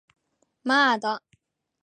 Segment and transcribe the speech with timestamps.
[0.63, 1.21] まーだ